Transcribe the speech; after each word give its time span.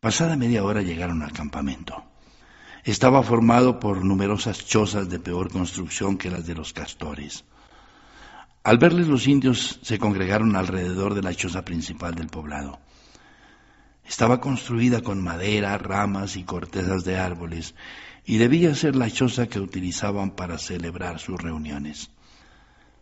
Pasada 0.00 0.34
media 0.34 0.64
hora 0.64 0.80
llegaron 0.80 1.22
al 1.22 1.32
campamento. 1.32 2.02
Estaba 2.84 3.22
formado 3.22 3.78
por 3.78 4.02
numerosas 4.02 4.64
chozas 4.64 5.10
de 5.10 5.18
peor 5.18 5.52
construcción 5.52 6.16
que 6.16 6.30
las 6.30 6.46
de 6.46 6.54
los 6.54 6.72
castores. 6.72 7.44
Al 8.64 8.78
verles 8.78 9.08
los 9.08 9.28
indios 9.28 9.78
se 9.82 9.98
congregaron 9.98 10.56
alrededor 10.56 11.12
de 11.12 11.20
la 11.20 11.34
choza 11.34 11.66
principal 11.66 12.14
del 12.14 12.28
poblado. 12.28 12.78
Estaba 14.02 14.40
construida 14.40 15.02
con 15.02 15.22
madera, 15.22 15.76
ramas 15.76 16.36
y 16.36 16.44
cortezas 16.44 17.04
de 17.04 17.18
árboles 17.18 17.74
y 18.24 18.38
debía 18.38 18.74
ser 18.74 18.96
la 18.96 19.10
choza 19.10 19.48
que 19.48 19.60
utilizaban 19.60 20.30
para 20.30 20.56
celebrar 20.56 21.18
sus 21.18 21.38
reuniones. 21.38 22.10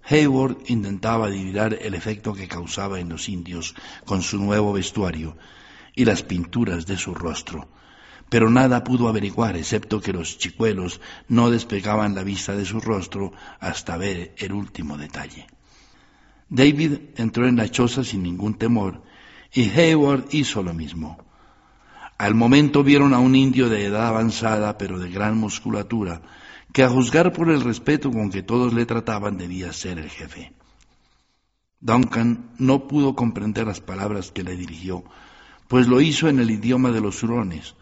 Hayward 0.02 0.56
intentaba 0.66 1.26
adivinar 1.26 1.78
el 1.80 1.94
efecto 1.94 2.34
que 2.34 2.48
causaba 2.48 2.98
en 2.98 3.08
los 3.08 3.28
indios 3.28 3.76
con 4.04 4.20
su 4.22 4.38
nuevo 4.38 4.72
vestuario 4.72 5.36
y 5.94 6.04
las 6.04 6.22
pinturas 6.22 6.86
de 6.86 6.96
su 6.96 7.14
rostro, 7.14 7.68
pero 8.28 8.50
nada 8.50 8.84
pudo 8.84 9.08
averiguar 9.08 9.56
excepto 9.56 10.00
que 10.00 10.12
los 10.12 10.38
chicuelos 10.38 11.00
no 11.28 11.50
despegaban 11.50 12.14
la 12.14 12.22
vista 12.22 12.54
de 12.54 12.64
su 12.64 12.80
rostro 12.80 13.32
hasta 13.60 13.96
ver 13.96 14.34
el 14.38 14.52
último 14.52 14.98
detalle. 14.98 15.46
David 16.50 16.98
entró 17.16 17.46
en 17.46 17.56
la 17.56 17.68
choza 17.68 18.04
sin 18.04 18.22
ningún 18.22 18.54
temor 18.54 19.02
y 19.52 19.68
Hayward 19.70 20.26
hizo 20.32 20.62
lo 20.62 20.74
mismo. 20.74 21.24
Al 22.18 22.34
momento 22.34 22.82
vieron 22.82 23.14
a 23.14 23.18
un 23.18 23.34
indio 23.34 23.68
de 23.68 23.84
edad 23.84 24.08
avanzada 24.08 24.76
pero 24.76 24.98
de 24.98 25.10
gran 25.10 25.36
musculatura, 25.36 26.22
que 26.72 26.82
a 26.82 26.88
juzgar 26.88 27.32
por 27.32 27.50
el 27.50 27.62
respeto 27.62 28.10
con 28.10 28.30
que 28.30 28.42
todos 28.42 28.74
le 28.74 28.86
trataban 28.86 29.38
debía 29.38 29.72
ser 29.72 29.98
el 29.98 30.10
jefe. 30.10 30.52
Duncan 31.80 32.50
no 32.58 32.88
pudo 32.88 33.14
comprender 33.14 33.66
las 33.66 33.80
palabras 33.80 34.32
que 34.32 34.42
le 34.42 34.56
dirigió, 34.56 35.04
pues 35.68 35.86
lo 35.86 36.00
hizo 36.00 36.28
en 36.28 36.40
el 36.40 36.50
idioma 36.50 36.90
de 36.90 37.00
los 37.00 37.22
hurones, 37.22 37.74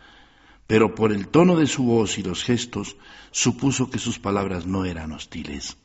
pero 0.66 0.95
por 0.95 1.12
el 1.12 1.28
tono 1.28 1.56
de 1.56 1.66
su 1.66 1.84
voz 1.84 2.18
y 2.18 2.22
los 2.22 2.42
gestos 2.42 2.96
supuso 3.30 3.88
que 3.88 3.98
sus 3.98 4.18
palabras 4.18 4.66
no 4.66 4.84
eran 4.84 5.12
hostiles. 5.12 5.76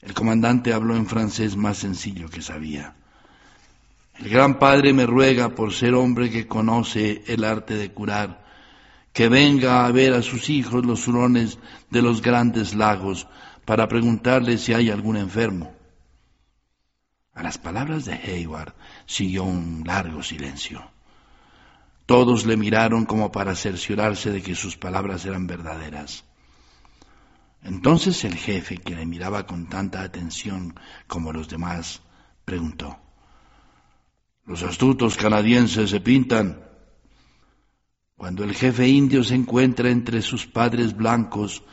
El 0.00 0.14
comandante 0.14 0.72
habló 0.72 0.96
en 0.96 1.06
francés 1.06 1.56
más 1.56 1.78
sencillo 1.78 2.28
que 2.28 2.42
sabía. 2.42 2.94
El 4.18 4.28
gran 4.28 4.58
padre 4.58 4.92
me 4.92 5.06
ruega, 5.06 5.50
por 5.50 5.72
ser 5.72 5.94
hombre 5.94 6.30
que 6.30 6.46
conoce 6.46 7.22
el 7.26 7.44
arte 7.44 7.74
de 7.74 7.92
curar, 7.92 8.44
que 9.12 9.28
venga 9.28 9.86
a 9.86 9.92
ver 9.92 10.12
a 10.12 10.22
sus 10.22 10.50
hijos 10.50 10.84
los 10.84 11.06
hurones 11.06 11.58
de 11.90 12.02
los 12.02 12.22
grandes 12.22 12.74
lagos 12.74 13.28
para 13.64 13.88
preguntarles 13.88 14.62
si 14.62 14.74
hay 14.74 14.90
algún 14.90 15.16
enfermo. 15.16 15.72
A 17.34 17.42
las 17.42 17.58
palabras 17.58 18.04
de 18.04 18.14
Hayward 18.14 18.74
siguió 19.10 19.42
un 19.42 19.82
largo 19.84 20.22
silencio. 20.22 20.88
Todos 22.06 22.46
le 22.46 22.56
miraron 22.56 23.06
como 23.06 23.32
para 23.32 23.56
cerciorarse 23.56 24.30
de 24.30 24.40
que 24.40 24.54
sus 24.54 24.76
palabras 24.76 25.26
eran 25.26 25.48
verdaderas. 25.48 26.24
Entonces 27.64 28.24
el 28.24 28.36
jefe, 28.36 28.78
que 28.78 28.94
le 28.94 29.06
miraba 29.06 29.46
con 29.46 29.68
tanta 29.68 30.02
atención 30.02 30.78
como 31.08 31.32
los 31.32 31.48
demás, 31.48 32.02
preguntó, 32.44 33.00
¿Los 34.46 34.62
astutos 34.62 35.16
canadienses 35.16 35.90
se 35.90 36.00
pintan? 36.00 36.62
Cuando 38.16 38.44
el 38.44 38.54
jefe 38.54 38.86
indio 38.86 39.24
se 39.24 39.34
encuentra 39.34 39.90
entre 39.90 40.22
sus 40.22 40.46
padres 40.46 40.96
blancos, 40.96 41.64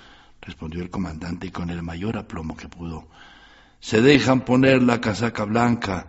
respondió 0.41 0.81
el 0.81 0.89
comandante 0.89 1.51
con 1.51 1.69
el 1.69 1.83
mayor 1.83 2.17
aplomo 2.17 2.57
que 2.57 2.67
pudo, 2.67 3.07
se 3.79 4.01
dejan 4.01 4.41
poner 4.41 4.81
la 4.81 4.99
casaca 4.99 5.43
blanca 5.43 6.07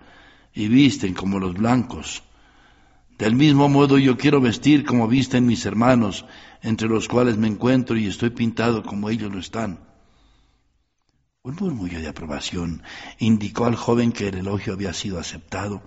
y 0.59 0.67
visten 0.67 1.15
como 1.15 1.39
los 1.39 1.55
blancos. 1.55 2.25
Del 3.17 3.37
mismo 3.37 3.69
modo 3.69 3.97
yo 3.97 4.19
quiero 4.19 4.41
vestir 4.41 4.85
como 4.85 5.07
visten 5.07 5.47
mis 5.47 5.65
hermanos, 5.65 6.25
entre 6.63 6.89
los 6.89 7.07
cuales 7.07 7.37
me 7.37 7.47
encuentro 7.47 7.97
y 7.97 8.09
estoy 8.09 8.31
pintado 8.31 8.83
como 8.83 9.09
ellos 9.09 9.33
lo 9.33 9.39
están. 9.39 9.79
Un 11.45 11.55
murmullo 11.61 12.01
de 12.01 12.09
aprobación 12.09 12.83
indicó 13.21 13.67
al 13.67 13.77
joven 13.77 14.11
que 14.11 14.27
el 14.27 14.39
elogio 14.39 14.73
había 14.73 14.93
sido 14.93 15.21
aceptado 15.21 15.81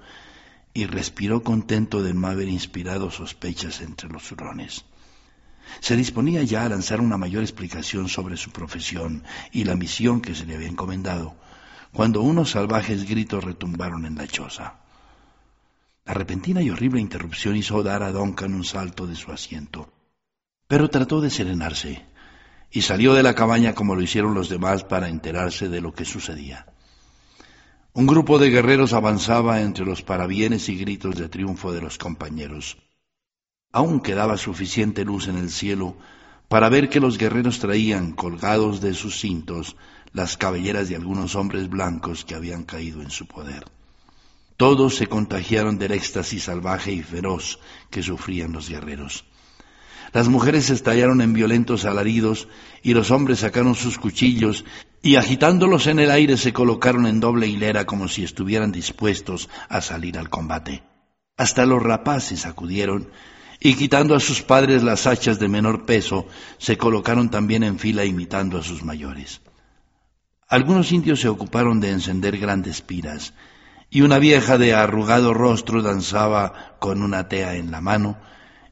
y 0.73 0.85
respiró 0.85 1.43
contento 1.43 2.01
de 2.01 2.13
no 2.13 2.27
haber 2.27 2.47
inspirado 2.47 3.11
sospechas 3.11 3.81
entre 3.81 4.07
los 4.07 4.31
hurones. 4.31 4.85
Se 5.81 5.97
disponía 5.97 6.43
ya 6.43 6.63
a 6.63 6.69
lanzar 6.69 7.01
una 7.01 7.17
mayor 7.17 7.43
explicación 7.43 8.07
sobre 8.07 8.37
su 8.37 8.51
profesión 8.51 9.25
y 9.51 9.65
la 9.65 9.75
misión 9.75 10.21
que 10.21 10.33
se 10.33 10.45
le 10.45 10.55
había 10.55 10.69
encomendado, 10.69 11.35
cuando 11.93 12.21
unos 12.21 12.51
salvajes 12.51 13.07
gritos 13.07 13.43
retumbaron 13.43 14.05
en 14.05 14.15
la 14.15 14.27
choza. 14.27 14.75
La 16.05 16.13
repentina 16.13 16.61
y 16.61 16.69
horrible 16.69 16.99
interrupción 16.99 17.55
hizo 17.55 17.83
dar 17.83 18.03
a 18.03 18.11
Duncan 18.11 18.53
un 18.53 18.63
salto 18.63 19.05
de 19.07 19.15
su 19.15 19.31
asiento, 19.31 19.91
pero 20.67 20.89
trató 20.89 21.21
de 21.21 21.29
serenarse 21.29 22.05
y 22.71 22.81
salió 22.81 23.13
de 23.13 23.23
la 23.23 23.35
cabaña 23.35 23.75
como 23.75 23.95
lo 23.95 24.01
hicieron 24.01 24.33
los 24.33 24.49
demás 24.49 24.83
para 24.83 25.09
enterarse 25.09 25.69
de 25.69 25.81
lo 25.81 25.93
que 25.93 26.05
sucedía. 26.05 26.65
Un 27.93 28.07
grupo 28.07 28.39
de 28.39 28.49
guerreros 28.49 28.93
avanzaba 28.93 29.61
entre 29.61 29.85
los 29.85 30.01
parabienes 30.01 30.69
y 30.69 30.77
gritos 30.77 31.15
de 31.15 31.27
triunfo 31.27 31.73
de 31.73 31.81
los 31.81 31.97
compañeros. 31.97 32.77
Aún 33.73 33.99
quedaba 33.99 34.37
suficiente 34.37 35.03
luz 35.03 35.27
en 35.27 35.37
el 35.37 35.49
cielo 35.49 35.97
para 36.47 36.69
ver 36.69 36.89
que 36.89 37.01
los 37.01 37.17
guerreros 37.17 37.59
traían 37.59 38.13
colgados 38.13 38.79
de 38.79 38.93
sus 38.93 39.19
cintos 39.19 39.75
las 40.13 40.37
cabelleras 40.37 40.89
de 40.89 40.95
algunos 40.95 41.35
hombres 41.35 41.69
blancos 41.69 42.25
que 42.25 42.35
habían 42.35 42.63
caído 42.63 43.01
en 43.01 43.11
su 43.11 43.25
poder. 43.25 43.65
Todos 44.57 44.95
se 44.95 45.07
contagiaron 45.07 45.77
del 45.79 45.93
éxtasis 45.93 46.43
salvaje 46.43 46.91
y 46.91 47.01
feroz 47.01 47.59
que 47.89 48.03
sufrían 48.03 48.51
los 48.51 48.69
guerreros. 48.69 49.25
Las 50.13 50.27
mujeres 50.27 50.69
estallaron 50.69 51.21
en 51.21 51.33
violentos 51.33 51.85
alaridos 51.85 52.47
y 52.83 52.93
los 52.93 53.11
hombres 53.11 53.39
sacaron 53.39 53.75
sus 53.75 53.97
cuchillos 53.97 54.65
y 55.01 55.15
agitándolos 55.15 55.87
en 55.87 55.99
el 55.99 56.11
aire 56.11 56.37
se 56.37 56.53
colocaron 56.53 57.07
en 57.07 57.19
doble 57.19 57.47
hilera 57.47 57.85
como 57.85 58.07
si 58.07 58.23
estuvieran 58.23 58.71
dispuestos 58.71 59.49
a 59.69 59.81
salir 59.81 60.17
al 60.17 60.29
combate. 60.29 60.83
Hasta 61.37 61.65
los 61.65 61.81
rapaces 61.81 62.45
acudieron 62.45 63.09
y 63.59 63.75
quitando 63.75 64.15
a 64.15 64.19
sus 64.19 64.41
padres 64.41 64.83
las 64.83 65.07
hachas 65.07 65.39
de 65.39 65.47
menor 65.47 65.85
peso, 65.85 66.27
se 66.57 66.77
colocaron 66.77 67.29
también 67.29 67.63
en 67.63 67.79
fila 67.79 68.03
imitando 68.05 68.57
a 68.57 68.63
sus 68.63 68.83
mayores. 68.83 69.39
Algunos 70.51 70.91
indios 70.91 71.21
se 71.21 71.29
ocuparon 71.29 71.79
de 71.79 71.91
encender 71.91 72.37
grandes 72.37 72.81
piras, 72.81 73.33
y 73.89 74.01
una 74.01 74.19
vieja 74.19 74.57
de 74.57 74.73
arrugado 74.73 75.33
rostro 75.33 75.81
danzaba 75.81 76.75
con 76.79 77.03
una 77.03 77.29
tea 77.29 77.55
en 77.55 77.71
la 77.71 77.79
mano 77.79 78.17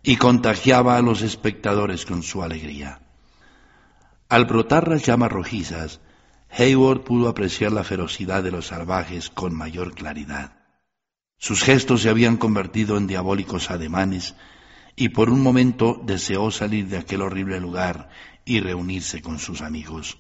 y 0.04 0.18
contagiaba 0.18 0.98
a 0.98 1.02
los 1.02 1.22
espectadores 1.22 2.06
con 2.06 2.22
su 2.22 2.44
alegría. 2.44 3.00
Al 4.28 4.44
brotar 4.44 4.90
las 4.90 5.06
llamas 5.06 5.32
rojizas, 5.32 6.02
Hayward 6.50 7.06
pudo 7.06 7.30
apreciar 7.30 7.72
la 7.72 7.86
ferocidad 7.86 8.44
de 8.44 8.52
los 8.52 8.68
salvajes 8.68 9.30
con 9.30 9.56
mayor 9.56 9.96
claridad. 9.96 10.58
Sus 11.38 11.64
gestos 11.64 12.02
se 12.02 12.10
habían 12.10 12.36
convertido 12.36 12.98
en 12.98 13.08
diabólicos 13.08 13.72
ademanes 13.72 14.36
y 14.98 15.08
por 15.10 15.30
un 15.30 15.42
momento 15.42 16.02
deseó 16.04 16.52
salir 16.52 16.90
de 16.90 16.98
aquel 16.98 17.22
horrible 17.22 17.62
lugar 17.62 18.10
y 18.44 18.60
reunirse 18.60 19.22
con 19.22 19.40
sus 19.40 19.62
amigos. 19.62 20.18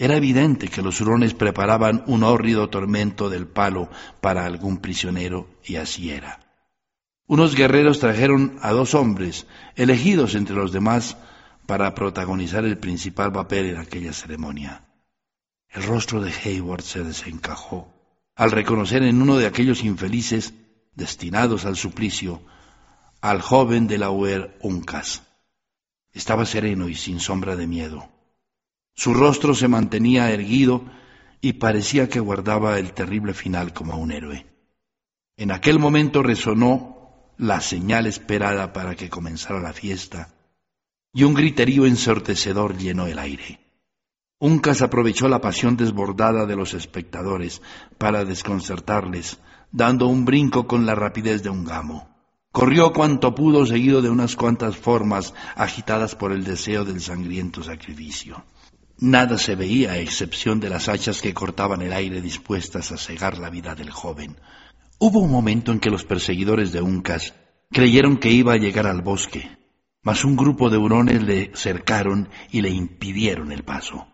Era 0.00 0.16
evidente 0.16 0.68
que 0.68 0.80
los 0.80 1.00
hurones 1.00 1.34
preparaban 1.34 2.04
un 2.06 2.22
hórrido 2.22 2.70
tormento 2.70 3.28
del 3.28 3.48
palo 3.48 3.90
para 4.20 4.46
algún 4.46 4.78
prisionero, 4.78 5.50
y 5.64 5.74
así 5.74 6.10
era. 6.10 6.38
Unos 7.26 7.56
guerreros 7.56 7.98
trajeron 7.98 8.58
a 8.62 8.70
dos 8.70 8.94
hombres, 8.94 9.48
elegidos 9.74 10.36
entre 10.36 10.54
los 10.54 10.70
demás, 10.70 11.16
para 11.66 11.96
protagonizar 11.96 12.64
el 12.64 12.78
principal 12.78 13.32
papel 13.32 13.66
en 13.66 13.78
aquella 13.78 14.12
ceremonia. 14.12 14.84
El 15.68 15.82
rostro 15.82 16.22
de 16.22 16.32
Hayward 16.32 16.82
se 16.82 17.02
desencajó 17.02 17.92
al 18.36 18.52
reconocer 18.52 19.02
en 19.02 19.20
uno 19.20 19.36
de 19.36 19.46
aquellos 19.46 19.82
infelices 19.82 20.54
destinados 20.94 21.64
al 21.64 21.76
suplicio 21.76 22.40
al 23.20 23.42
joven 23.42 23.88
de 23.88 23.98
la 23.98 24.10
Uncas. 24.10 25.24
Estaba 26.12 26.46
sereno 26.46 26.88
y 26.88 26.94
sin 26.94 27.18
sombra 27.18 27.56
de 27.56 27.66
miedo. 27.66 28.17
Su 28.98 29.14
rostro 29.14 29.54
se 29.54 29.68
mantenía 29.68 30.32
erguido 30.32 30.82
y 31.40 31.52
parecía 31.52 32.08
que 32.08 32.18
guardaba 32.18 32.80
el 32.80 32.94
terrible 32.94 33.32
final 33.32 33.72
como 33.72 33.96
un 33.96 34.10
héroe. 34.10 34.44
En 35.36 35.52
aquel 35.52 35.78
momento 35.78 36.20
resonó 36.20 37.30
la 37.36 37.60
señal 37.60 38.08
esperada 38.08 38.72
para 38.72 38.96
que 38.96 39.08
comenzara 39.08 39.60
la 39.60 39.72
fiesta, 39.72 40.34
y 41.12 41.22
un 41.22 41.34
griterío 41.34 41.86
ensortecedor 41.86 42.76
llenó 42.76 43.06
el 43.06 43.20
aire. 43.20 43.60
Uncas 44.40 44.82
aprovechó 44.82 45.28
la 45.28 45.40
pasión 45.40 45.76
desbordada 45.76 46.44
de 46.44 46.56
los 46.56 46.74
espectadores 46.74 47.62
para 47.98 48.24
desconcertarles, 48.24 49.38
dando 49.70 50.08
un 50.08 50.24
brinco 50.24 50.66
con 50.66 50.86
la 50.86 50.96
rapidez 50.96 51.44
de 51.44 51.50
un 51.50 51.64
gamo. 51.64 52.08
Corrió 52.50 52.92
cuanto 52.92 53.32
pudo 53.32 53.64
seguido 53.64 54.02
de 54.02 54.10
unas 54.10 54.34
cuantas 54.34 54.76
formas 54.76 55.34
agitadas 55.54 56.16
por 56.16 56.32
el 56.32 56.42
deseo 56.42 56.84
del 56.84 57.00
sangriento 57.00 57.62
sacrificio. 57.62 58.44
Nada 58.98 59.38
se 59.38 59.54
veía 59.54 59.92
a 59.92 59.98
excepción 59.98 60.60
de 60.60 60.70
las 60.70 60.88
hachas 60.88 61.20
que 61.22 61.34
cortaban 61.34 61.82
el 61.82 61.92
aire 61.92 62.20
dispuestas 62.20 62.92
a 62.92 62.96
cegar 62.96 63.38
la 63.38 63.50
vida 63.50 63.74
del 63.74 63.90
joven. 63.90 64.36
Hubo 64.98 65.20
un 65.20 65.30
momento 65.30 65.72
en 65.72 65.80
que 65.80 65.90
los 65.90 66.04
perseguidores 66.04 66.72
de 66.72 66.82
Uncas 66.82 67.32
Creyeron 67.70 68.16
que 68.16 68.30
iba 68.30 68.54
a 68.54 68.56
llegar 68.56 68.86
al 68.86 69.02
bosque, 69.02 69.58
mas 70.02 70.24
un 70.24 70.36
grupo 70.36 70.70
de 70.70 70.78
hurones 70.78 71.22
le 71.22 71.52
cercaron 71.54 72.30
y 72.50 72.62
le 72.62 72.70
impidieron 72.70 73.52
el 73.52 73.62
paso. 73.62 74.06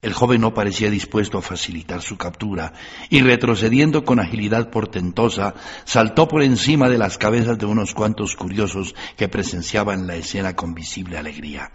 El 0.00 0.14
joven 0.14 0.40
no 0.40 0.54
parecía 0.54 0.90
dispuesto 0.90 1.36
a 1.36 1.42
facilitar 1.42 2.00
su 2.00 2.16
captura, 2.16 2.72
y 3.10 3.20
retrocediendo 3.20 4.04
con 4.04 4.20
agilidad 4.20 4.70
portentosa, 4.70 5.54
saltó 5.84 6.28
por 6.28 6.42
encima 6.42 6.88
de 6.88 6.96
las 6.96 7.18
cabezas 7.18 7.58
de 7.58 7.66
unos 7.66 7.92
cuantos 7.92 8.36
curiosos 8.36 8.94
que 9.18 9.28
presenciaban 9.28 10.06
la 10.06 10.16
escena 10.16 10.56
con 10.56 10.72
visible 10.72 11.18
alegría. 11.18 11.70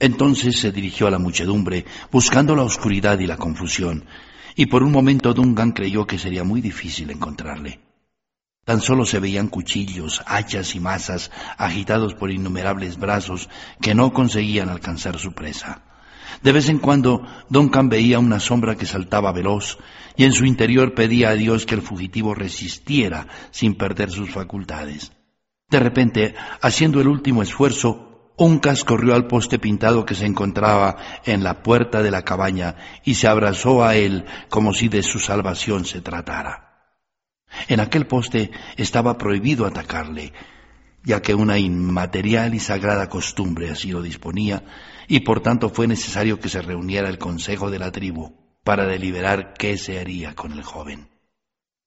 Entonces 0.00 0.58
se 0.58 0.70
dirigió 0.70 1.06
a 1.06 1.10
la 1.10 1.18
muchedumbre, 1.18 1.84
buscando 2.10 2.54
la 2.54 2.62
oscuridad 2.62 3.18
y 3.18 3.26
la 3.26 3.36
confusión, 3.36 4.04
y 4.54 4.66
por 4.66 4.82
un 4.82 4.92
momento 4.92 5.34
Dungan 5.34 5.72
creyó 5.72 6.06
que 6.06 6.18
sería 6.18 6.44
muy 6.44 6.60
difícil 6.60 7.10
encontrarle. 7.10 7.80
Tan 8.64 8.80
solo 8.80 9.06
se 9.06 9.18
veían 9.18 9.48
cuchillos, 9.48 10.22
hachas 10.26 10.74
y 10.74 10.80
masas 10.80 11.30
agitados 11.56 12.14
por 12.14 12.30
innumerables 12.30 12.98
brazos 12.98 13.48
que 13.80 13.94
no 13.94 14.12
conseguían 14.12 14.68
alcanzar 14.68 15.18
su 15.18 15.32
presa. 15.32 15.82
De 16.42 16.52
vez 16.52 16.68
en 16.68 16.78
cuando 16.78 17.26
Duncan 17.48 17.88
veía 17.88 18.18
una 18.18 18.40
sombra 18.40 18.76
que 18.76 18.84
saltaba 18.84 19.32
veloz 19.32 19.78
y 20.16 20.24
en 20.24 20.32
su 20.32 20.44
interior 20.44 20.94
pedía 20.94 21.30
a 21.30 21.34
Dios 21.34 21.64
que 21.64 21.74
el 21.74 21.82
fugitivo 21.82 22.34
resistiera 22.34 23.26
sin 23.50 23.74
perder 23.74 24.10
sus 24.10 24.30
facultades. 24.30 25.12
De 25.70 25.80
repente, 25.80 26.34
haciendo 26.60 27.00
el 27.00 27.08
último 27.08 27.42
esfuerzo, 27.42 28.07
Uncas 28.40 28.84
corrió 28.84 29.16
al 29.16 29.26
poste 29.26 29.58
pintado 29.58 30.06
que 30.06 30.14
se 30.14 30.24
encontraba 30.24 30.96
en 31.24 31.42
la 31.42 31.64
puerta 31.64 32.02
de 32.02 32.12
la 32.12 32.22
cabaña 32.22 32.76
y 33.04 33.16
se 33.16 33.26
abrazó 33.26 33.82
a 33.82 33.96
él 33.96 34.26
como 34.48 34.72
si 34.72 34.88
de 34.88 35.02
su 35.02 35.18
salvación 35.18 35.84
se 35.84 36.00
tratara. 36.00 36.94
En 37.66 37.80
aquel 37.80 38.06
poste 38.06 38.52
estaba 38.76 39.18
prohibido 39.18 39.66
atacarle, 39.66 40.32
ya 41.02 41.20
que 41.20 41.34
una 41.34 41.58
inmaterial 41.58 42.54
y 42.54 42.60
sagrada 42.60 43.08
costumbre 43.08 43.70
así 43.70 43.90
lo 43.90 44.02
disponía, 44.02 44.62
y 45.08 45.20
por 45.20 45.40
tanto 45.40 45.68
fue 45.68 45.88
necesario 45.88 46.38
que 46.38 46.48
se 46.48 46.62
reuniera 46.62 47.08
el 47.08 47.18
consejo 47.18 47.72
de 47.72 47.80
la 47.80 47.90
tribu 47.90 48.36
para 48.62 48.86
deliberar 48.86 49.54
qué 49.54 49.76
se 49.76 49.98
haría 49.98 50.36
con 50.36 50.52
el 50.52 50.62
joven. 50.62 51.08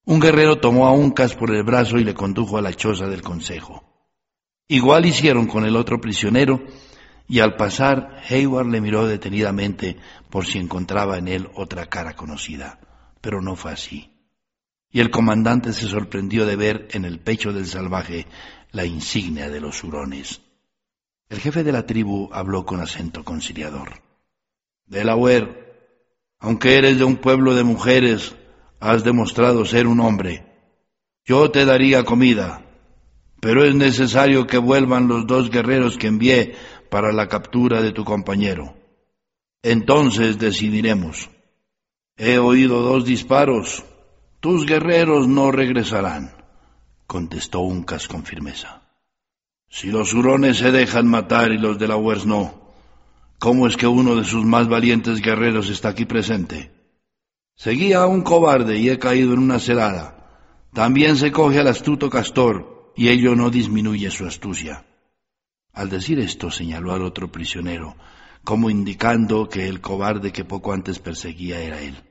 Un 0.03 0.19
guerrero 0.19 0.59
tomó 0.59 0.87
a 0.87 0.91
Uncas 0.91 1.33
por 1.33 1.51
el 1.55 1.63
brazo 1.63 1.97
y 1.97 2.03
le 2.03 2.13
condujo 2.13 2.57
a 2.57 2.61
la 2.61 2.73
choza 2.73 3.07
del 3.07 3.21
consejo. 3.21 3.90
Igual 4.71 5.05
hicieron 5.05 5.47
con 5.47 5.65
el 5.65 5.75
otro 5.75 5.99
prisionero, 5.99 6.63
y 7.27 7.39
al 7.39 7.55
pasar 7.55 8.21
Hayward 8.29 8.67
le 8.67 8.81
miró 8.81 9.05
detenidamente 9.05 9.97
por 10.29 10.45
si 10.45 10.57
encontraba 10.57 11.17
en 11.17 11.27
él 11.27 11.49
otra 11.55 11.85
cara 11.85 12.13
conocida, 12.13 12.79
pero 13.21 13.41
no 13.41 13.55
fue 13.55 13.71
así 13.71 14.11
y 14.91 14.99
el 14.99 15.09
comandante 15.09 15.73
se 15.73 15.87
sorprendió 15.87 16.45
de 16.45 16.55
ver 16.55 16.87
en 16.91 17.05
el 17.05 17.19
pecho 17.19 17.53
del 17.53 17.65
salvaje 17.65 18.27
la 18.71 18.85
insignia 18.85 19.49
de 19.49 19.61
los 19.61 19.83
hurones. 19.83 20.41
El 21.29 21.39
jefe 21.39 21.63
de 21.63 21.71
la 21.71 21.85
tribu 21.85 22.29
habló 22.33 22.65
con 22.65 22.81
acento 22.81 23.23
conciliador. 23.23 24.01
Delaware, 24.85 25.71
aunque 26.39 26.75
eres 26.75 26.97
de 26.97 27.05
un 27.05 27.15
pueblo 27.17 27.55
de 27.55 27.63
mujeres, 27.63 28.35
has 28.81 29.03
demostrado 29.03 29.63
ser 29.63 29.87
un 29.87 30.01
hombre. 30.01 30.45
Yo 31.23 31.51
te 31.51 31.63
daría 31.63 32.03
comida, 32.03 32.65
pero 33.41 33.65
es 33.65 33.75
necesario 33.75 34.47
que 34.47 34.57
vuelvan 34.57 35.09
los 35.09 35.27
dos 35.27 35.49
guerreros 35.49 35.97
que 35.97 36.07
envié 36.07 36.55
para 36.89 37.11
la 37.11 37.27
captura 37.27 37.81
de 37.81 37.91
tu 37.91 38.05
compañero. 38.05 38.77
Entonces 39.61 40.39
decidiremos. 40.39 41.29
He 42.15 42.37
oído 42.37 42.81
dos 42.81 43.03
disparos 43.03 43.83
tus 44.41 44.65
guerreros 44.65 45.27
no 45.27 45.51
regresarán, 45.51 46.33
contestó 47.05 47.59
Uncas 47.59 48.07
con 48.07 48.23
firmeza. 48.23 48.81
Si 49.69 49.91
los 49.91 50.15
hurones 50.15 50.57
se 50.57 50.71
dejan 50.71 51.05
matar 51.05 51.51
y 51.51 51.59
los 51.59 51.77
de 51.77 51.87
la 51.87 51.95
no, 52.25 52.73
¿cómo 53.37 53.67
es 53.67 53.77
que 53.77 53.85
uno 53.85 54.15
de 54.15 54.23
sus 54.23 54.43
más 54.43 54.67
valientes 54.67 55.21
guerreros 55.21 55.69
está 55.69 55.89
aquí 55.89 56.05
presente? 56.05 56.71
Seguía 57.55 57.99
a 57.99 58.07
un 58.07 58.23
cobarde 58.23 58.79
y 58.79 58.89
he 58.89 58.97
caído 58.97 59.33
en 59.33 59.39
una 59.39 59.59
celada. 59.59 60.17
También 60.73 61.17
se 61.17 61.31
coge 61.31 61.59
al 61.59 61.67
astuto 61.67 62.09
castor 62.09 62.70
y 62.95 63.09
ello 63.09 63.35
no 63.35 63.49
disminuye 63.49 64.11
su 64.11 64.25
astucia. 64.25 64.85
Al 65.73 65.89
decir 65.89 66.19
esto 66.19 66.51
señaló 66.51 66.91
al 66.91 67.03
otro 67.03 67.31
prisionero, 67.31 67.95
como 68.43 68.69
indicando 68.69 69.47
que 69.47 69.67
el 69.67 69.81
cobarde 69.81 70.31
que 70.31 70.43
poco 70.43 70.73
antes 70.73 70.99
perseguía 70.99 71.61
era 71.61 71.79
él. 71.79 72.03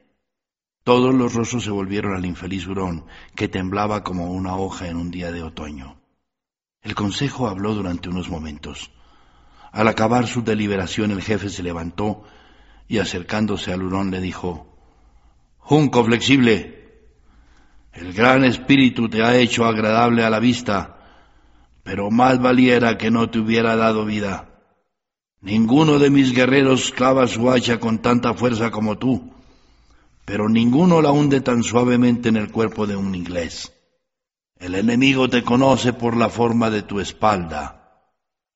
Todos 0.83 1.15
los 1.15 1.35
rostros 1.35 1.65
se 1.65 1.71
volvieron 1.71 2.15
al 2.15 2.25
infeliz 2.25 2.67
hurón, 2.67 3.05
que 3.35 3.49
temblaba 3.49 4.03
como 4.03 4.33
una 4.33 4.57
hoja 4.57 4.89
en 4.89 4.97
un 4.97 5.11
día 5.11 5.31
de 5.31 5.43
otoño. 5.43 6.01
El 6.83 6.95
consejo 6.95 7.49
habló 7.49 7.75
durante 7.75 8.09
unos 8.09 8.31
momentos. 8.31 8.91
Al 9.73 9.89
acabar 9.89 10.27
su 10.27 10.43
deliberación 10.43 11.11
el 11.11 11.23
jefe 11.23 11.51
se 11.51 11.63
levantó 11.63 12.25
y 12.89 12.99
acercándose 12.99 13.73
al 13.73 13.83
hurón 13.83 14.11
le 14.11 14.21
dijo, 14.21 14.67
Junco 15.59 16.03
flexible, 16.03 16.80
el 17.93 18.13
gran 18.13 18.45
espíritu 18.45 19.09
te 19.09 19.23
ha 19.23 19.37
hecho 19.37 19.65
agradable 19.65 20.25
a 20.25 20.31
la 20.31 20.41
vista, 20.41 20.99
pero 21.83 22.11
más 22.11 22.41
valiera 22.41 22.99
que 22.99 23.11
no 23.11 23.31
te 23.31 23.39
hubiera 23.39 23.77
dado 23.77 24.05
vida. 24.05 24.49
Ninguno 25.41 25.99
de 25.99 26.11
mis 26.11 26.35
guerreros 26.35 26.93
clava 26.93 27.27
su 27.27 27.51
hacha 27.51 27.81
con 27.81 27.99
tanta 27.99 28.35
fuerza 28.35 28.71
como 28.71 28.99
tú 28.99 29.31
pero 30.31 30.49
ninguno 30.49 31.03
la 31.03 31.11
hunde 31.11 31.41
tan 31.41 31.65
suavemente 31.65 32.29
en 32.29 32.37
el 32.37 32.53
cuerpo 32.53 32.87
de 32.87 32.95
un 32.95 33.17
inglés. 33.17 33.73
El 34.61 34.77
enemigo 34.77 35.29
te 35.29 35.43
conoce 35.43 35.93
por 35.93 36.17
la 36.17 36.29
forma 36.29 36.71
de 36.71 36.83
tu 36.83 37.01
espalda, 37.01 38.05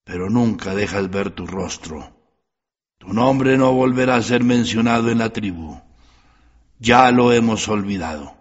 pero 0.05 0.31
nunca 0.31 0.73
dejas 0.77 1.11
ver 1.11 1.31
tu 1.31 1.49
rostro. 1.49 2.13
Tu 2.99 3.13
nombre 3.13 3.59
no 3.59 3.73
volverá 3.73 4.15
a 4.15 4.23
ser 4.23 4.45
mencionado 4.45 5.11
en 5.11 5.19
la 5.19 5.31
tribu. 5.31 5.81
Ya 6.79 7.11
lo 7.11 7.33
hemos 7.33 7.67
olvidado. 7.67 8.37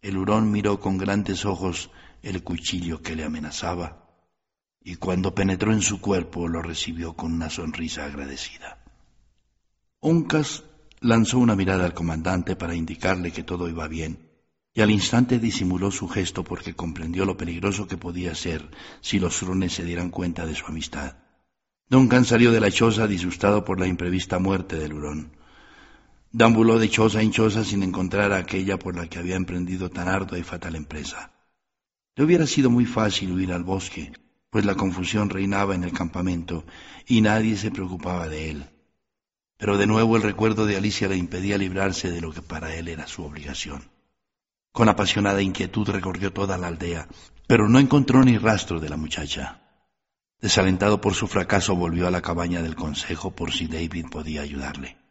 El 0.00 0.16
hurón 0.16 0.52
miró 0.52 0.78
con 0.78 0.96
grandes 0.96 1.44
ojos 1.44 1.90
el 2.22 2.42
cuchillo 2.42 3.02
que 3.02 3.16
le 3.16 3.24
amenazaba, 3.24 4.06
y 4.82 4.96
cuando 4.96 5.34
penetró 5.34 5.72
en 5.72 5.82
su 5.82 6.00
cuerpo 6.00 6.48
lo 6.48 6.62
recibió 6.62 7.14
con 7.14 7.32
una 7.32 7.50
sonrisa 7.50 8.04
agradecida. 8.04 8.84
Uncas 10.00 10.64
lanzó 11.00 11.38
una 11.38 11.56
mirada 11.56 11.84
al 11.84 11.94
comandante 11.94 12.54
para 12.56 12.74
indicarle 12.74 13.32
que 13.32 13.42
todo 13.42 13.68
iba 13.68 13.88
bien, 13.88 14.28
y 14.72 14.80
al 14.80 14.90
instante 14.90 15.40
disimuló 15.40 15.90
su 15.90 16.08
gesto 16.08 16.44
porque 16.44 16.74
comprendió 16.74 17.24
lo 17.24 17.36
peligroso 17.36 17.88
que 17.88 17.96
podía 17.96 18.34
ser 18.34 18.70
si 19.00 19.18
los 19.18 19.42
hurones 19.42 19.72
se 19.72 19.84
dieran 19.84 20.10
cuenta 20.10 20.46
de 20.46 20.54
su 20.54 20.66
amistad. 20.66 21.16
Duncan 21.88 22.24
salió 22.24 22.52
de 22.52 22.60
la 22.60 22.70
choza 22.70 23.06
disgustado 23.06 23.64
por 23.64 23.80
la 23.80 23.86
imprevista 23.86 24.38
muerte 24.38 24.76
del 24.76 24.92
hurón. 24.92 25.37
Dambuló 26.30 26.78
de 26.78 26.90
choza 26.90 27.22
en 27.22 27.30
choza 27.30 27.64
sin 27.64 27.82
encontrar 27.82 28.32
a 28.32 28.38
aquella 28.38 28.78
por 28.78 28.94
la 28.94 29.08
que 29.08 29.18
había 29.18 29.36
emprendido 29.36 29.88
tan 29.88 30.08
ardua 30.08 30.38
y 30.38 30.42
fatal 30.42 30.76
empresa. 30.76 31.32
Le 32.16 32.24
hubiera 32.24 32.46
sido 32.46 32.68
muy 32.68 32.84
fácil 32.84 33.32
huir 33.32 33.52
al 33.52 33.64
bosque, 33.64 34.12
pues 34.50 34.66
la 34.66 34.74
confusión 34.74 35.30
reinaba 35.30 35.74
en 35.74 35.84
el 35.84 35.92
campamento 35.92 36.64
y 37.06 37.22
nadie 37.22 37.56
se 37.56 37.70
preocupaba 37.70 38.28
de 38.28 38.50
él. 38.50 38.66
Pero 39.56 39.78
de 39.78 39.86
nuevo 39.86 40.16
el 40.16 40.22
recuerdo 40.22 40.66
de 40.66 40.76
Alicia 40.76 41.08
le 41.08 41.16
impedía 41.16 41.56
librarse 41.56 42.10
de 42.10 42.20
lo 42.20 42.30
que 42.30 42.42
para 42.42 42.74
él 42.74 42.88
era 42.88 43.06
su 43.06 43.24
obligación. 43.24 43.90
Con 44.70 44.90
apasionada 44.90 45.40
inquietud 45.40 45.88
recorrió 45.88 46.32
toda 46.32 46.58
la 46.58 46.66
aldea, 46.66 47.08
pero 47.46 47.70
no 47.70 47.78
encontró 47.78 48.22
ni 48.22 48.36
rastro 48.36 48.80
de 48.80 48.90
la 48.90 48.98
muchacha. 48.98 49.62
Desalentado 50.40 51.00
por 51.00 51.14
su 51.14 51.26
fracaso, 51.26 51.74
volvió 51.74 52.06
a 52.06 52.10
la 52.10 52.20
cabaña 52.20 52.62
del 52.62 52.76
consejo 52.76 53.34
por 53.34 53.50
si 53.50 53.66
David 53.66 54.06
podía 54.10 54.42
ayudarle. 54.42 55.07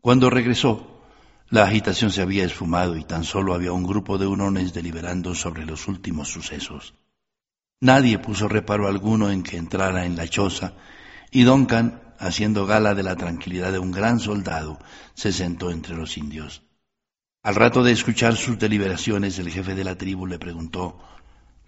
Cuando 0.00 0.30
regresó, 0.30 1.02
la 1.50 1.64
agitación 1.64 2.10
se 2.10 2.22
había 2.22 2.44
esfumado 2.44 2.96
y 2.96 3.04
tan 3.04 3.24
solo 3.24 3.52
había 3.52 3.72
un 3.72 3.82
grupo 3.82 4.16
de 4.16 4.26
hurones 4.26 4.72
deliberando 4.72 5.34
sobre 5.34 5.66
los 5.66 5.88
últimos 5.88 6.28
sucesos. 6.28 6.94
Nadie 7.80 8.18
puso 8.18 8.48
reparo 8.48 8.88
alguno 8.88 9.30
en 9.30 9.42
que 9.42 9.58
entrara 9.58 10.06
en 10.06 10.16
la 10.16 10.26
choza, 10.26 10.72
y 11.30 11.42
Duncan 11.42 12.00
haciendo 12.18 12.66
gala 12.66 12.94
de 12.94 13.02
la 13.02 13.16
tranquilidad 13.16 13.72
de 13.72 13.78
un 13.78 13.90
gran 13.90 14.20
soldado, 14.20 14.78
se 15.14 15.32
sentó 15.32 15.70
entre 15.70 15.96
los 15.96 16.16
indios. 16.16 16.62
Al 17.42 17.54
rato 17.54 17.82
de 17.82 17.92
escuchar 17.92 18.36
sus 18.36 18.58
deliberaciones, 18.58 19.38
el 19.38 19.50
jefe 19.50 19.74
de 19.74 19.84
la 19.84 19.96
tribu 19.96 20.26
le 20.26 20.38
preguntó, 20.38 20.98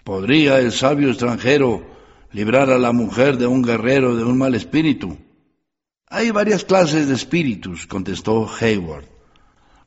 ¿Podría 0.05 0.59
el 0.59 0.73
sabio 0.73 1.09
extranjero 1.09 1.87
librar 2.33 2.71
a 2.71 2.79
la 2.79 2.93
mujer 2.93 3.37
de 3.37 3.47
un 3.47 3.63
guerrero 3.63 4.17
de 4.17 4.25
un 4.25 4.37
mal 4.39 4.55
espíritu? 4.55 5.19
Hay 6.15 6.31
varias 6.31 6.63
clases 6.67 7.09
de 7.09 7.15
espíritus, 7.15 7.87
contestó 7.87 8.47
Hayward. 8.61 9.07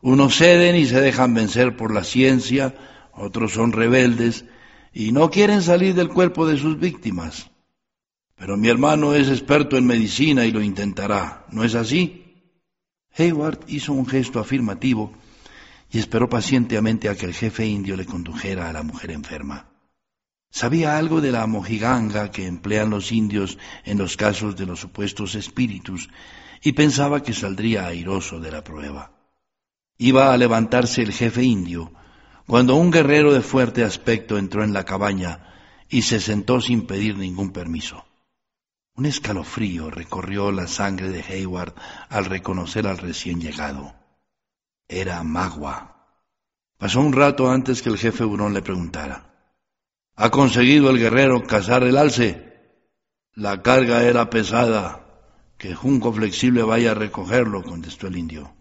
Unos 0.02 0.36
ceden 0.36 0.76
y 0.76 0.88
se 0.88 1.00
dejan 1.00 1.36
vencer 1.36 1.78
por 1.78 1.94
la 1.94 2.04
ciencia, 2.04 2.74
otros 3.14 3.54
son 3.54 3.72
rebeldes 3.72 4.44
y 4.92 5.12
no 5.12 5.30
quieren 5.30 5.62
salir 5.62 5.94
del 5.94 6.10
cuerpo 6.10 6.48
de 6.48 6.58
sus 6.58 6.80
víctimas. 6.80 7.52
Pero 8.36 8.58
mi 8.58 8.70
hermano 8.70 9.14
es 9.14 9.30
experto 9.30 9.78
en 9.78 9.86
medicina 9.86 10.48
y 10.48 10.52
lo 10.52 10.64
intentará, 10.64 11.46
¿no 11.52 11.64
es 11.64 11.76
así? 11.76 12.24
Hayward 13.16 13.60
hizo 13.68 13.94
un 13.94 14.08
gesto 14.08 14.40
afirmativo 14.40 15.14
y 15.92 16.00
esperó 16.00 16.28
pacientemente 16.28 17.08
a 17.08 17.14
que 17.14 17.28
el 17.28 17.36
jefe 17.36 17.68
indio 17.68 17.96
le 17.96 18.08
condujera 18.08 18.68
a 18.68 18.74
la 18.74 18.82
mujer 18.82 19.12
enferma. 19.12 19.75
Sabía 20.56 20.98
algo 20.98 21.20
de 21.20 21.34
la 21.34 21.46
mojiganga 21.48 22.32
que 22.32 22.48
emplean 22.48 22.90
los 22.90 23.12
indios 23.12 23.58
en 23.84 23.98
los 23.98 24.16
casos 24.16 24.56
de 24.56 24.66
los 24.66 24.80
supuestos 24.80 25.36
espíritus 25.36 26.10
y 26.62 26.72
pensaba 26.72 27.22
que 27.22 27.34
saldría 27.34 27.88
airoso 27.88 28.40
de 28.40 28.54
la 28.54 28.64
prueba. 28.64 29.12
Iba 29.98 30.32
a 30.32 30.38
levantarse 30.38 31.02
el 31.02 31.12
jefe 31.12 31.44
indio 31.44 31.92
cuando 32.48 32.78
un 32.78 32.90
guerrero 32.90 33.34
de 33.34 33.42
fuerte 33.42 33.84
aspecto 33.84 34.38
entró 34.38 34.64
en 34.64 34.72
la 34.72 34.86
cabaña 34.86 35.54
y 35.90 36.04
se 36.04 36.22
sentó 36.22 36.62
sin 36.62 36.88
pedir 36.88 37.18
ningún 37.18 37.52
permiso. 37.52 38.06
Un 38.96 39.08
escalofrío 39.08 39.92
recorrió 39.92 40.54
la 40.54 40.68
sangre 40.68 41.10
de 41.10 41.22
Hayward 41.22 41.74
al 42.08 42.24
reconocer 42.24 42.88
al 42.88 42.98
recién 42.98 43.42
llegado. 43.42 43.94
Era 44.88 45.22
Magua. 45.22 46.16
Pasó 46.78 47.02
un 47.02 47.12
rato 47.12 47.52
antes 47.52 47.82
que 47.82 47.90
el 47.90 47.98
jefe 47.98 48.24
Hurón 48.24 48.54
le 48.54 48.62
preguntara. 48.62 49.35
¿Ha 50.18 50.30
conseguido 50.30 50.92
el 50.92 50.98
guerrero 50.98 51.44
cazar 51.44 51.84
el 51.84 51.98
alce? 51.98 52.54
La 53.34 53.62
carga 53.62 54.04
era 54.04 54.30
pesada. 54.30 55.02
Que 55.58 55.76
Junco 55.76 56.14
Flexible 56.14 56.64
vaya 56.64 56.92
a 56.92 56.96
recogerlo, 56.96 57.64
contestó 57.64 58.08
el 58.08 58.18
indio. 58.18 58.56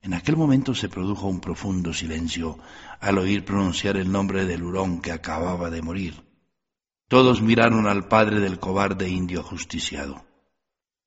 En 0.00 0.14
aquel 0.14 0.36
momento 0.36 0.74
se 0.74 0.88
produjo 0.88 1.26
un 1.26 1.40
profundo 1.40 1.92
silencio 1.92 2.58
al 3.00 3.18
oír 3.18 3.44
pronunciar 3.44 3.96
el 3.96 4.10
nombre 4.12 4.44
del 4.44 4.62
hurón 4.62 5.00
que 5.00 5.10
acababa 5.10 5.70
de 5.70 5.82
morir. 5.82 6.22
Todos 7.08 7.42
miraron 7.42 7.88
al 7.88 8.06
padre 8.06 8.38
del 8.38 8.60
cobarde 8.60 9.08
indio 9.08 9.42
justiciado. 9.42 10.24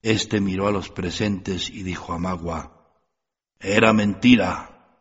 Este 0.02 0.42
miró 0.42 0.68
a 0.68 0.72
los 0.72 0.90
presentes 0.90 1.70
y 1.70 1.84
dijo 1.84 2.12
a 2.12 2.20
Magua, 2.20 2.92
Era 3.60 3.94
mentira. 3.94 5.00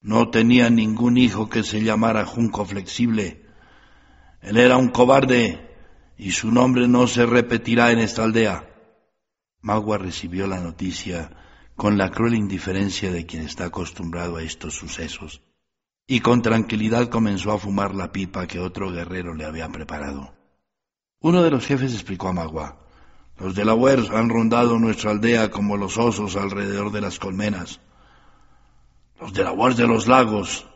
No 0.00 0.30
tenía 0.30 0.70
ningún 0.70 1.18
hijo 1.18 1.50
que 1.50 1.62
se 1.62 1.82
llamara 1.82 2.24
Junco 2.24 2.64
Flexible 2.64 3.47
él 4.40 4.56
era 4.56 4.76
un 4.76 4.88
cobarde 4.88 5.68
y 6.16 6.32
su 6.32 6.50
nombre 6.50 6.88
no 6.88 7.06
se 7.06 7.26
repetirá 7.26 7.92
en 7.92 7.98
esta 7.98 8.24
aldea. 8.24 8.68
Magua 9.60 9.98
recibió 9.98 10.46
la 10.46 10.60
noticia 10.60 11.30
con 11.76 11.96
la 11.96 12.10
cruel 12.10 12.34
indiferencia 12.34 13.12
de 13.12 13.24
quien 13.24 13.42
está 13.42 13.66
acostumbrado 13.66 14.36
a 14.36 14.42
estos 14.42 14.74
sucesos, 14.74 15.42
y 16.06 16.20
con 16.20 16.42
tranquilidad 16.42 17.08
comenzó 17.08 17.52
a 17.52 17.58
fumar 17.58 17.94
la 17.94 18.10
pipa 18.10 18.46
que 18.46 18.58
otro 18.58 18.90
guerrero 18.90 19.34
le 19.34 19.44
había 19.44 19.68
preparado. 19.68 20.34
Uno 21.20 21.42
de 21.42 21.50
los 21.50 21.66
jefes 21.66 21.94
explicó 21.94 22.28
a 22.28 22.32
Magua, 22.32 22.88
los 23.38 23.54
de 23.54 23.64
la 23.64 23.74
han 23.74 24.28
rondado 24.28 24.78
nuestra 24.78 25.12
aldea 25.12 25.50
como 25.50 25.76
los 25.76 25.96
osos 25.96 26.34
alrededor 26.36 26.90
de 26.90 27.00
las 27.00 27.20
colmenas. 27.20 27.80
Los 29.20 29.32
de 29.32 29.44
la 29.44 29.52
de 29.52 29.86
los 29.86 30.08
lagos, 30.08 30.66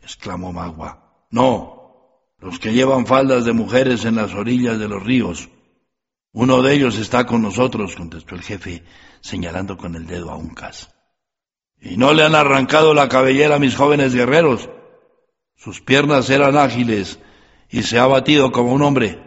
exclamó 0.00 0.52
Magua. 0.52 1.26
No, 1.30 1.79
los 2.40 2.58
que 2.58 2.72
llevan 2.72 3.06
faldas 3.06 3.44
de 3.44 3.52
mujeres 3.52 4.04
en 4.04 4.16
las 4.16 4.34
orillas 4.34 4.78
de 4.78 4.88
los 4.88 5.02
ríos. 5.02 5.48
Uno 6.32 6.62
de 6.62 6.74
ellos 6.74 6.98
está 6.98 7.26
con 7.26 7.42
nosotros, 7.42 7.96
contestó 7.96 8.34
el 8.34 8.42
jefe, 8.42 8.84
señalando 9.20 9.76
con 9.76 9.94
el 9.94 10.06
dedo 10.06 10.30
a 10.30 10.36
Uncas. 10.36 10.94
Y 11.80 11.96
no 11.96 12.12
le 12.12 12.24
han 12.24 12.34
arrancado 12.34 12.94
la 12.94 13.08
cabellera 13.08 13.56
a 13.56 13.58
mis 13.58 13.74
jóvenes 13.74 14.14
guerreros. 14.14 14.68
Sus 15.56 15.80
piernas 15.80 16.30
eran 16.30 16.56
ágiles 16.56 17.18
y 17.68 17.82
se 17.82 17.98
ha 17.98 18.06
batido 18.06 18.52
como 18.52 18.72
un 18.72 18.82
hombre. 18.82 19.18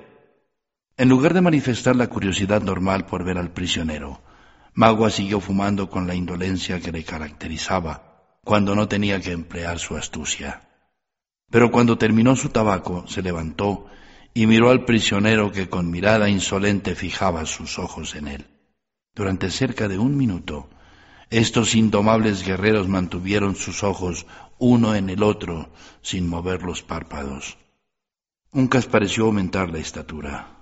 En 0.97 1.09
lugar 1.09 1.33
de 1.33 1.41
manifestar 1.41 1.95
la 1.95 2.07
curiosidad 2.07 2.61
normal 2.61 3.05
por 3.05 3.23
ver 3.23 3.37
al 3.37 3.51
prisionero, 3.51 4.21
Magua 4.73 5.09
siguió 5.09 5.39
fumando 5.39 5.89
con 5.89 6.07
la 6.07 6.15
indolencia 6.15 6.79
que 6.79 6.91
le 6.91 7.03
caracterizaba 7.03 8.37
cuando 8.43 8.75
no 8.75 8.87
tenía 8.87 9.19
que 9.19 9.31
emplear 9.31 9.79
su 9.79 9.95
astucia. 9.95 10.72
Pero 11.53 11.69
cuando 11.69 11.99
terminó 11.99 12.35
su 12.35 12.49
tabaco, 12.49 13.05
se 13.07 13.21
levantó 13.21 13.85
y 14.33 14.47
miró 14.47 14.71
al 14.71 14.85
prisionero 14.85 15.51
que 15.51 15.69
con 15.69 15.91
mirada 15.91 16.27
insolente 16.27 16.95
fijaba 16.95 17.45
sus 17.45 17.77
ojos 17.77 18.15
en 18.15 18.27
él. 18.27 18.47
Durante 19.13 19.51
cerca 19.51 19.87
de 19.87 19.99
un 19.99 20.17
minuto, 20.17 20.67
estos 21.29 21.75
indomables 21.75 22.43
guerreros 22.43 22.87
mantuvieron 22.87 23.55
sus 23.55 23.83
ojos 23.83 24.25
uno 24.57 24.95
en 24.95 25.11
el 25.11 25.21
otro 25.21 25.71
sin 26.01 26.27
mover 26.27 26.63
los 26.63 26.81
párpados. 26.81 27.59
Uncas 28.51 28.87
pareció 28.87 29.25
aumentar 29.25 29.69
la 29.69 29.77
estatura. 29.77 30.57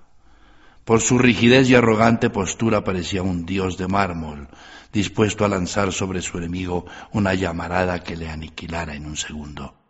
Por 0.84 1.00
su 1.00 1.18
rigidez 1.18 1.70
y 1.70 1.76
arrogante 1.76 2.30
postura 2.30 2.84
parecía 2.84 3.24
un 3.24 3.46
dios 3.46 3.78
de 3.78 3.88
mármol, 3.88 4.50
dispuesto 4.92 5.46
a 5.46 5.48
lanzar 5.48 5.94
sobre 5.94 6.22
su 6.22 6.38
enemigo 6.38 6.86
una 7.14 7.34
llamarada 7.34 8.04
que 8.04 8.18
le 8.18 8.30
aniquilara 8.30 8.94
en 8.94 9.06
un 9.06 9.16
segundo. 9.16 9.81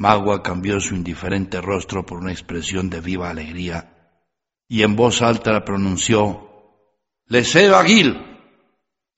Magua 0.00 0.42
cambió 0.42 0.80
su 0.80 0.94
indiferente 0.94 1.60
rostro 1.60 2.06
por 2.06 2.20
una 2.20 2.32
expresión 2.32 2.88
de 2.88 3.02
viva 3.02 3.28
alegría 3.28 4.14
y 4.66 4.82
en 4.82 4.96
voz 4.96 5.20
alta 5.20 5.62
pronunció, 5.62 6.48
¡Le 7.26 7.40
Aguil! 7.74 8.14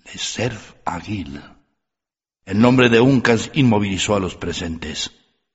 ¡Le 0.05 0.51
Aguil! 0.85 1.41
El 2.45 2.61
nombre 2.61 2.89
de 2.89 3.01
Uncas 3.01 3.53
inmovilizó 3.55 4.17
a 4.17 4.19
los 4.19 4.35
presentes. 4.35 5.13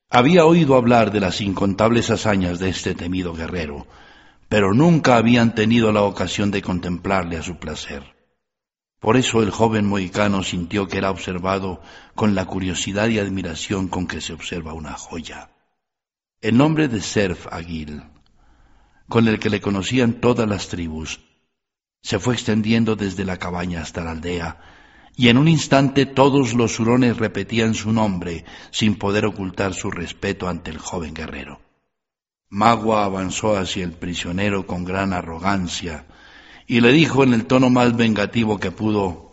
Había 0.10 0.46
oído 0.46 0.76
hablar 0.76 1.12
de 1.12 1.20
las 1.20 1.42
incontables 1.42 2.10
hazañas 2.10 2.60
de 2.60 2.70
este 2.70 2.96
temido 2.96 3.34
guerrero, 3.34 3.86
pero 4.48 4.74
nunca 4.74 5.18
habían 5.18 5.54
tenido 5.54 5.92
la 5.92 6.04
ocasión 6.04 6.52
de 6.52 6.62
contemplarle 6.62 7.36
a 7.36 7.44
su 7.44 7.58
placer. 7.58 8.17
Por 9.00 9.16
eso 9.16 9.44
el 9.44 9.52
joven 9.52 9.86
mohicano 9.86 10.44
sintió 10.44 10.88
que 10.88 10.98
era 10.98 11.12
observado 11.12 11.82
con 12.16 12.34
la 12.34 12.46
curiosidad 12.46 13.08
y 13.10 13.20
admiración 13.20 13.88
con 13.88 14.08
que 14.08 14.22
se 14.22 14.34
observa 14.34 14.74
una 14.74 14.94
joya. 14.94 15.52
El 16.42 16.58
nombre 16.58 16.88
de 16.88 17.02
Serf 17.02 17.48
Aguil, 17.52 18.04
con 19.08 19.28
el 19.28 19.40
que 19.40 19.50
le 19.50 19.62
conocían 19.62 20.14
todas 20.14 20.48
las 20.48 20.68
tribus, 20.68 21.20
se 22.02 22.20
fue 22.20 22.34
extendiendo 22.34 22.96
desde 22.96 23.26
la 23.26 23.38
cabaña 23.38 23.82
hasta 23.82 24.04
la 24.04 24.12
aldea, 24.12 24.60
y 25.16 25.30
en 25.30 25.38
un 25.38 25.48
instante 25.48 26.06
todos 26.06 26.54
los 26.54 26.80
hurones 26.80 27.18
repetían 27.18 27.74
su 27.74 27.92
nombre 27.92 28.46
sin 28.72 28.96
poder 28.96 29.26
ocultar 29.26 29.74
su 29.74 29.90
respeto 29.90 30.48
ante 30.48 30.70
el 30.70 30.78
joven 30.78 31.14
guerrero. 31.14 31.60
Magua 32.50 33.04
avanzó 33.04 33.58
hacia 33.58 33.84
el 33.84 33.94
prisionero 33.94 34.66
con 34.68 34.86
gran 34.86 35.14
arrogancia, 35.14 36.06
y 36.68 36.82
le 36.82 36.92
dijo 36.92 37.24
en 37.24 37.34
el 37.34 37.46
tono 37.46 37.70
más 37.70 37.96
vengativo 37.96 38.60
que 38.60 38.72
pudo, 38.72 39.32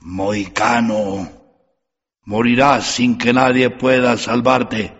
Moicano, 0.00 1.30
morirás 2.24 2.86
sin 2.86 3.18
que 3.18 3.32
nadie 3.32 3.70
pueda 3.70 4.16
salvarte. 4.16 4.96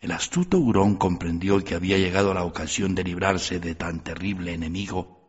El 0.00 0.12
astuto 0.12 0.58
hurón 0.58 0.96
comprendió 0.96 1.64
que 1.64 1.74
había 1.74 1.96
llegado 1.96 2.34
la 2.34 2.44
ocasión 2.44 2.94
de 2.94 3.04
librarse 3.04 3.58
de 3.58 3.74
tan 3.74 4.04
terrible 4.04 4.52
enemigo 4.52 5.22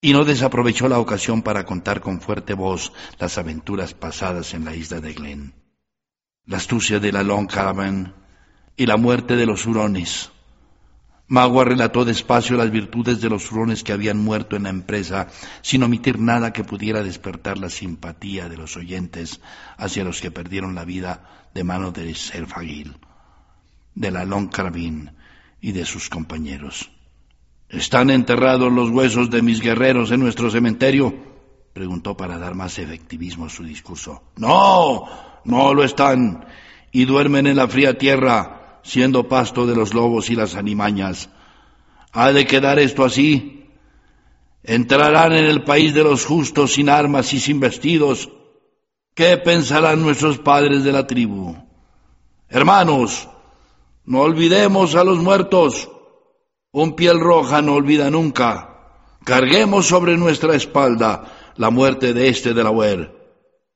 y 0.00 0.12
no 0.12 0.24
desaprovechó 0.24 0.88
la 0.88 0.98
ocasión 0.98 1.42
para 1.42 1.64
contar 1.64 2.00
con 2.00 2.20
fuerte 2.20 2.54
voz 2.54 2.92
las 3.18 3.38
aventuras 3.38 3.94
pasadas 3.94 4.54
en 4.54 4.64
la 4.64 4.74
isla 4.74 5.00
de 5.00 5.12
Glen. 5.12 5.54
La 6.46 6.58
astucia 6.58 6.98
de 6.98 7.12
la 7.12 7.22
Long 7.22 7.46
Caravan 7.46 8.14
y 8.76 8.86
la 8.86 8.96
muerte 8.96 9.36
de 9.36 9.46
los 9.46 9.66
hurones, 9.66 10.30
Magua 11.26 11.64
relató 11.64 12.04
despacio 12.04 12.56
las 12.56 12.70
virtudes 12.70 13.20
de 13.20 13.30
los 13.30 13.50
hurones 13.50 13.82
que 13.82 13.92
habían 13.92 14.18
muerto 14.18 14.56
en 14.56 14.64
la 14.64 14.68
empresa, 14.68 15.28
sin 15.62 15.82
omitir 15.82 16.18
nada 16.18 16.52
que 16.52 16.64
pudiera 16.64 17.02
despertar 17.02 17.56
la 17.56 17.70
simpatía 17.70 18.48
de 18.50 18.58
los 18.58 18.76
oyentes 18.76 19.40
hacia 19.78 20.04
los 20.04 20.20
que 20.20 20.30
perdieron 20.30 20.74
la 20.74 20.84
vida 20.84 21.48
de 21.54 21.64
mano 21.64 21.92
de 21.92 22.14
Ser 22.14 22.46
Fagil, 22.46 22.96
de 23.94 24.10
la 24.10 24.26
Long 24.26 24.50
y 25.62 25.72
de 25.72 25.86
sus 25.86 26.10
compañeros. 26.10 26.90
¿Están 27.70 28.10
enterrados 28.10 28.70
los 28.70 28.90
huesos 28.90 29.30
de 29.30 29.40
mis 29.40 29.60
guerreros 29.60 30.10
en 30.10 30.20
nuestro 30.20 30.50
cementerio? 30.50 31.32
preguntó 31.72 32.16
para 32.16 32.38
dar 32.38 32.54
más 32.54 32.78
efectivismo 32.78 33.46
a 33.46 33.50
su 33.50 33.64
discurso. 33.64 34.22
No, 34.36 35.08
no 35.44 35.72
lo 35.72 35.82
están, 35.84 36.44
y 36.92 37.06
duermen 37.06 37.46
en 37.46 37.56
la 37.56 37.66
fría 37.66 37.96
tierra 37.96 38.53
siendo 38.84 39.26
pasto 39.26 39.66
de 39.66 39.74
los 39.74 39.94
lobos 39.94 40.30
y 40.30 40.36
las 40.36 40.54
animañas. 40.54 41.30
¿Ha 42.12 42.32
de 42.32 42.46
quedar 42.46 42.78
esto 42.78 43.04
así? 43.04 43.70
¿Entrarán 44.62 45.32
en 45.32 45.46
el 45.46 45.64
país 45.64 45.94
de 45.94 46.04
los 46.04 46.24
justos 46.24 46.74
sin 46.74 46.88
armas 46.88 47.32
y 47.34 47.40
sin 47.40 47.58
vestidos? 47.58 48.30
¿Qué 49.14 49.36
pensarán 49.38 50.02
nuestros 50.02 50.38
padres 50.38 50.84
de 50.84 50.92
la 50.92 51.06
tribu? 51.06 51.56
Hermanos, 52.48 53.28
no 54.04 54.20
olvidemos 54.20 54.94
a 54.94 55.02
los 55.02 55.18
muertos. 55.18 55.90
Un 56.70 56.94
piel 56.94 57.18
roja 57.20 57.62
no 57.62 57.74
olvida 57.74 58.10
nunca. 58.10 58.70
Carguemos 59.24 59.86
sobre 59.86 60.16
nuestra 60.16 60.54
espalda 60.54 61.52
la 61.56 61.70
muerte 61.70 62.12
de 62.12 62.28
este 62.28 62.52
de 62.52 62.64
la 62.64 62.70
Huer, 62.70 63.14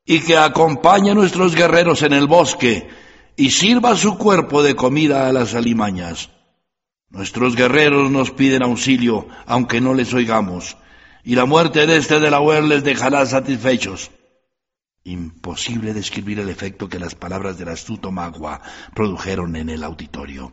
y 0.05 0.21
que 0.21 0.37
acompañe 0.37 1.13
a 1.13 1.15
nuestros 1.15 1.55
guerreros 1.55 2.03
en 2.03 2.13
el 2.13 2.27
bosque 2.27 2.89
y 3.39 3.51
sirva 3.51 3.95
su 3.95 4.19
cuerpo 4.19 4.65
de 4.65 4.75
comida 4.75 5.29
a 5.29 5.33
las 5.33 5.55
alimañas. 5.55 6.29
Nuestros 7.09 7.55
guerreros 7.55 8.11
nos 8.11 8.33
piden 8.33 8.65
auxilio, 8.65 9.29
aunque 9.47 9.81
no 9.81 9.95
les 9.95 10.13
oigamos, 10.13 10.77
y 11.23 11.37
la 11.37 11.45
muerte 11.45 11.87
de 11.87 11.99
este 11.99 12.19
de 12.19 12.33
la 12.33 12.41
les 12.61 12.83
dejará 12.83 13.25
satisfechos. 13.27 14.11
Imposible 15.05 15.95
describir 15.95 16.41
el 16.41 16.49
efecto 16.49 16.89
que 16.89 16.99
las 16.99 17.15
palabras 17.15 17.57
del 17.57 17.69
astuto 17.69 18.11
Magua 18.11 18.61
produjeron 18.93 19.55
en 19.55 19.69
el 19.69 19.85
auditorio. 19.85 20.53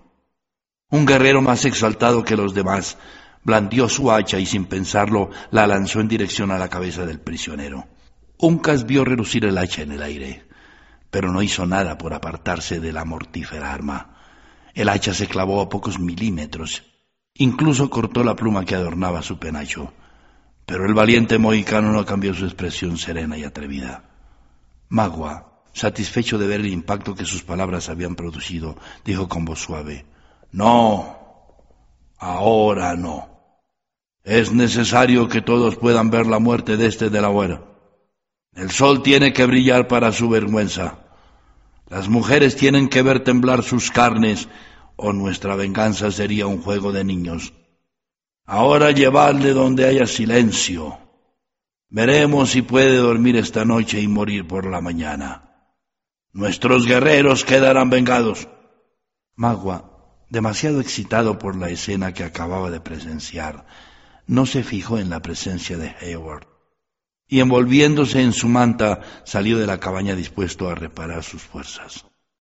Un 0.91 1.07
guerrero 1.07 1.41
más 1.41 1.65
exaltado 1.65 2.23
que 2.23 2.37
los 2.37 2.53
demás 2.53 2.99
blandió 3.43 3.89
su 3.89 4.11
hacha 4.11 4.37
y 4.37 4.45
sin 4.45 4.65
pensarlo 4.65 5.31
la 5.49 5.65
lanzó 5.65 6.01
en 6.01 6.07
dirección 6.07 6.51
a 6.51 6.59
la 6.59 6.69
cabeza 6.69 7.03
del 7.03 7.19
prisionero. 7.19 7.87
Uncas 8.37 8.85
vio 8.85 9.03
relucir 9.03 9.43
el 9.45 9.57
hacha 9.57 9.81
en 9.81 9.91
el 9.91 10.03
aire, 10.03 10.44
pero 11.11 11.31
no 11.31 11.41
hizo 11.41 11.65
nada 11.65 11.97
por 11.97 12.13
apartarse 12.13 12.79
de 12.79 12.93
la 12.93 13.05
mortífera 13.05 13.73
arma. 13.73 14.17
El 14.73 14.89
hacha 14.89 15.13
se 15.13 15.27
clavó 15.27 15.61
a 15.61 15.69
pocos 15.69 15.99
milímetros, 15.99 16.83
incluso 17.33 17.89
cortó 17.89 18.23
la 18.23 18.35
pluma 18.35 18.65
que 18.65 18.75
adornaba 18.75 19.21
su 19.21 19.39
penacho. 19.39 19.93
Pero 20.65 20.85
el 20.85 20.93
valiente 20.93 21.37
mohicano 21.37 21.91
no 21.91 22.05
cambió 22.05 22.33
su 22.33 22.45
expresión 22.45 22.97
serena 22.97 23.37
y 23.37 23.43
atrevida. 23.43 24.09
Magua, 24.89 25.61
satisfecho 25.73 26.37
de 26.37 26.47
ver 26.47 26.61
el 26.61 26.67
impacto 26.67 27.15
que 27.15 27.25
sus 27.25 27.43
palabras 27.43 27.89
habían 27.89 28.15
producido, 28.15 28.77
dijo 29.03 29.27
con 29.27 29.45
voz 29.45 29.59
suave, 29.59 30.05
No, 30.51 31.17
ahora 32.17 32.95
no. 32.95 33.29
Es 34.23 34.51
necesario 34.51 35.27
que 35.27 35.41
todos 35.41 35.75
puedan 35.75 36.09
ver 36.09 36.25
la 36.25 36.39
muerte 36.39 36.77
de 36.77 36.87
este 36.87 37.11
Delaware. 37.11 37.74
El 38.55 38.71
sol 38.71 39.03
tiene 39.03 39.33
que 39.33 39.45
brillar 39.45 39.87
para 39.87 40.11
su 40.11 40.29
vergüenza. 40.29 40.99
Las 41.89 42.07
mujeres 42.09 42.55
tienen 42.55 42.87
que 42.87 43.01
ver 43.01 43.23
temblar 43.23 43.63
sus 43.63 43.91
carnes 43.91 44.47
o 44.95 45.13
nuestra 45.13 45.55
venganza 45.55 46.11
sería 46.11 46.47
un 46.47 46.61
juego 46.61 46.91
de 46.91 47.03
niños. 47.03 47.53
Ahora 48.45 48.91
llevadle 48.91 49.53
donde 49.53 49.85
haya 49.85 50.07
silencio. 50.07 50.97
Veremos 51.89 52.51
si 52.51 52.61
puede 52.61 52.95
dormir 52.97 53.35
esta 53.35 53.65
noche 53.65 53.99
y 54.01 54.07
morir 54.07 54.47
por 54.47 54.65
la 54.65 54.81
mañana. 54.81 55.69
Nuestros 56.31 56.85
guerreros 56.85 57.45
quedarán 57.45 57.89
vengados. 57.89 58.47
Magua, 59.35 60.23
demasiado 60.29 60.79
excitado 60.79 61.37
por 61.39 61.55
la 61.55 61.69
escena 61.69 62.13
que 62.13 62.23
acababa 62.23 62.71
de 62.71 62.79
presenciar, 62.79 63.65
no 64.27 64.45
se 64.45 64.63
fijó 64.63 64.97
en 64.97 65.09
la 65.09 65.21
presencia 65.21 65.77
de 65.77 65.95
Hayward, 66.01 66.47
y 67.27 67.39
envolviéndose 67.39 68.21
en 68.21 68.33
su 68.33 68.47
manta 68.47 69.01
salió 69.23 69.57
de 69.57 69.67
la 69.67 69.79
cabaña 69.79 70.15
dispuesto 70.15 70.69
a 70.69 70.75
reparar 70.75 71.23
sus 71.23 71.41
fuerzas. 71.41 72.05